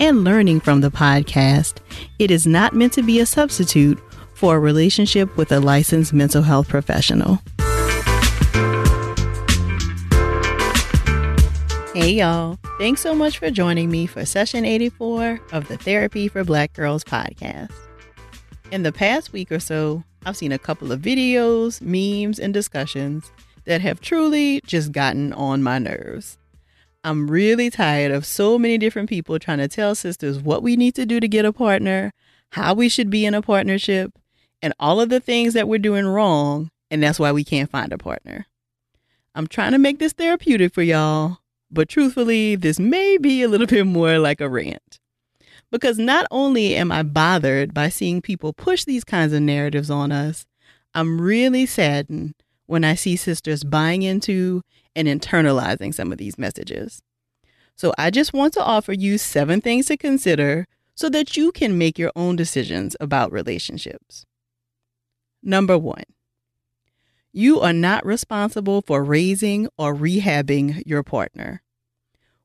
[0.00, 1.78] and learning from the podcast,
[2.18, 4.00] it is not meant to be a substitute
[4.34, 7.40] for a relationship with a licensed mental health professional.
[11.94, 12.58] Hey, y'all.
[12.78, 17.04] Thanks so much for joining me for session 84 of the Therapy for Black Girls
[17.04, 17.72] podcast.
[18.72, 23.30] In the past week or so, I've seen a couple of videos, memes, and discussions
[23.64, 26.36] that have truly just gotten on my nerves.
[27.04, 30.94] I'm really tired of so many different people trying to tell sisters what we need
[30.94, 32.12] to do to get a partner,
[32.52, 34.18] how we should be in a partnership,
[34.62, 37.92] and all of the things that we're doing wrong, and that's why we can't find
[37.92, 38.46] a partner.
[39.34, 43.66] I'm trying to make this therapeutic for y'all, but truthfully, this may be a little
[43.76, 44.98] bit more like a rant.
[45.70, 50.10] Because not only am I bothered by seeing people push these kinds of narratives on
[50.10, 50.46] us,
[50.94, 54.62] I'm really saddened when I see sisters buying into
[54.96, 57.02] and internalizing some of these messages.
[57.76, 61.76] So I just want to offer you seven things to consider so that you can
[61.76, 64.24] make your own decisions about relationships.
[65.42, 66.04] Number one,
[67.32, 71.62] you are not responsible for raising or rehabbing your partner.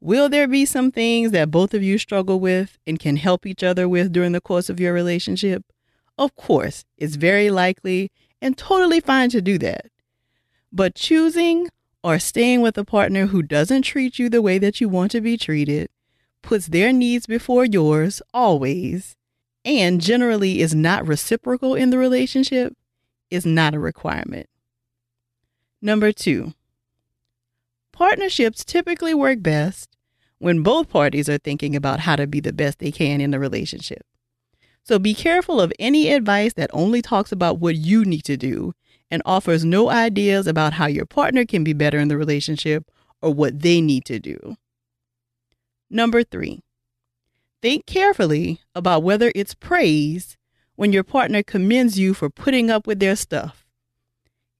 [0.00, 3.64] Will there be some things that both of you struggle with and can help each
[3.64, 5.64] other with during the course of your relationship?
[6.16, 9.86] Of course, it's very likely and totally fine to do that.
[10.70, 11.68] But choosing
[12.06, 15.20] or staying with a partner who doesn't treat you the way that you want to
[15.20, 15.88] be treated,
[16.40, 19.16] puts their needs before yours always,
[19.64, 22.76] and generally is not reciprocal in the relationship
[23.28, 24.48] is not a requirement.
[25.82, 26.54] Number two,
[27.90, 29.96] partnerships typically work best
[30.38, 33.40] when both parties are thinking about how to be the best they can in the
[33.40, 34.06] relationship.
[34.84, 38.74] So be careful of any advice that only talks about what you need to do
[39.10, 42.90] and offers no ideas about how your partner can be better in the relationship
[43.22, 44.56] or what they need to do.
[45.88, 46.62] Number three,
[47.62, 50.36] think carefully about whether it's praise
[50.74, 53.64] when your partner commends you for putting up with their stuff.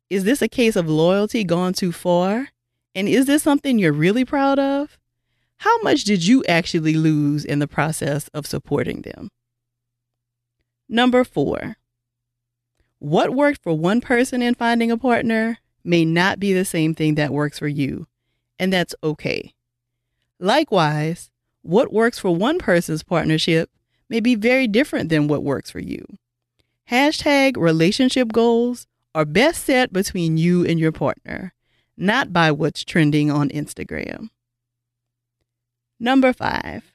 [0.08, 2.48] Is this a case of loyalty gone too far?
[2.94, 4.98] And is this something you're really proud of?
[5.58, 9.30] How much did you actually lose in the process of supporting them?
[10.88, 11.76] Number four,
[12.98, 17.14] what worked for one person in finding a partner may not be the same thing
[17.14, 18.06] that works for you,
[18.58, 19.54] and that's okay.
[20.38, 21.30] Likewise,
[21.62, 23.70] what works for one person's partnership
[24.08, 26.04] may be very different than what works for you.
[26.90, 31.54] Hashtag relationship goals are best set between you and your partner,
[31.96, 34.28] not by what's trending on Instagram.
[35.98, 36.92] Number five,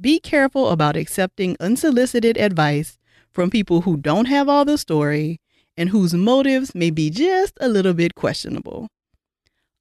[0.00, 2.98] be careful about accepting unsolicited advice
[3.34, 5.40] from people who don't have all the story
[5.76, 8.88] and whose motives may be just a little bit questionable.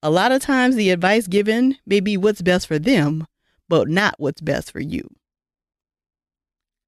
[0.01, 3.25] A lot of times, the advice given may be what's best for them,
[3.69, 5.07] but not what's best for you.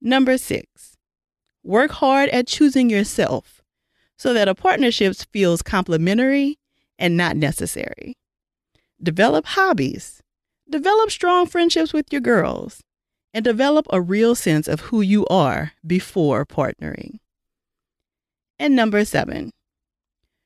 [0.02, 0.98] Number six,
[1.64, 3.62] work hard at choosing yourself
[4.18, 6.60] so that a partnership feels complementary
[6.98, 8.16] and not necessary.
[9.02, 10.22] Develop hobbies,
[10.70, 12.82] develop strong friendships with your girls,
[13.36, 17.20] and develop a real sense of who you are before partnering.
[18.58, 19.52] And number seven,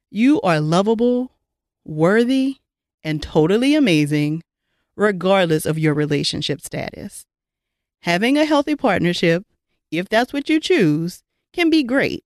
[0.10, 1.32] you are lovable,
[1.86, 2.58] worthy,
[3.04, 4.42] and totally amazing,
[4.96, 7.28] regardless of your relationship status.
[8.02, 9.46] Having a healthy partnership,
[9.92, 11.22] if that's what you choose,
[11.54, 12.26] can be great,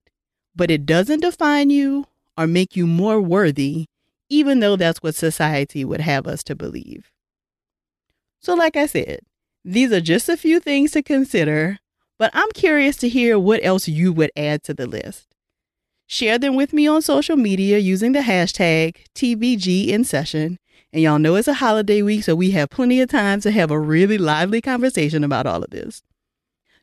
[0.56, 2.06] but it doesn't define you
[2.38, 3.84] or make you more worthy,
[4.30, 7.12] even though that's what society would have us to believe.
[8.40, 9.20] So, like I said,
[9.64, 11.78] these are just a few things to consider,
[12.18, 15.34] but I'm curious to hear what else you would add to the list.
[16.06, 20.58] Share them with me on social media using the hashtag TBG in session.
[20.92, 23.70] And y'all know it's a holiday week, so we have plenty of time to have
[23.70, 26.02] a really lively conversation about all of this.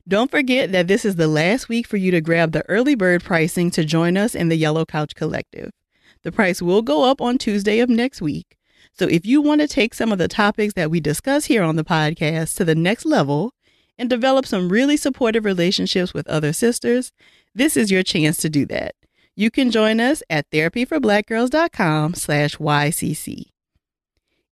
[0.08, 3.24] Don't forget that this is the last week for you to grab the early bird
[3.24, 5.72] pricing to join us in the Yellow Couch Collective.
[6.24, 8.58] The price will go up on Tuesday of next week,
[8.94, 11.76] so if you want to take some of the topics that we discuss here on
[11.76, 13.54] the podcast to the next level
[13.98, 17.12] and develop some really supportive relationships with other sisters,
[17.56, 18.96] this is your chance to do that.
[19.36, 23.46] You can join us at therapyforblackgirls.com slash YCC.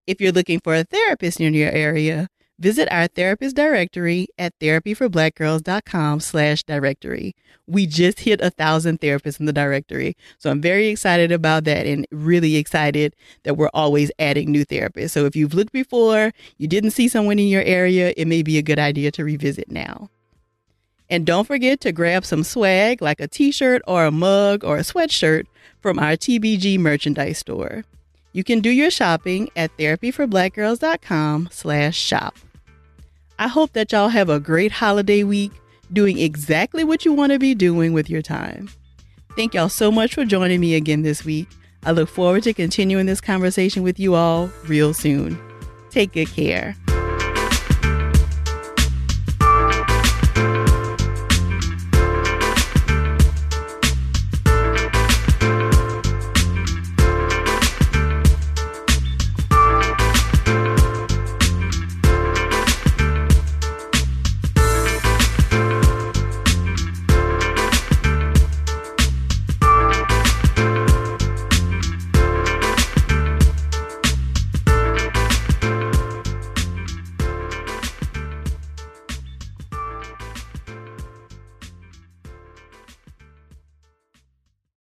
[0.07, 2.29] If you're looking for a therapist in your area,
[2.59, 7.33] Visit our therapist directory at therapyforblackgirls.com slash directory.
[7.67, 10.17] We just hit a thousand therapists in the directory.
[10.39, 15.11] So I'm very excited about that and really excited that we're always adding new therapists.
[15.11, 18.57] So if you've looked before, you didn't see someone in your area, it may be
[18.57, 20.09] a good idea to revisit now.
[21.09, 24.81] And don't forget to grab some swag like a t-shirt or a mug or a
[24.81, 25.45] sweatshirt
[25.79, 27.85] from our TBG merchandise store.
[28.33, 32.35] You can do your shopping at therapyforblackgirls.com slash shop.
[33.39, 35.53] I hope that y'all have a great holiday week
[35.93, 38.69] doing exactly what you want to be doing with your time.
[39.37, 41.47] Thank y'all so much for joining me again this week.
[41.85, 45.39] I look forward to continuing this conversation with you all real soon.
[45.89, 46.75] Take good care.